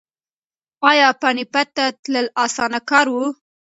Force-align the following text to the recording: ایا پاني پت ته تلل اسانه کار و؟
ایا 0.89 1.09
پاني 1.21 1.43
پت 1.53 1.67
ته 1.75 1.85
تلل 2.03 2.27
اسانه 2.43 2.79
کار 2.89 3.07
و؟ 3.11 3.15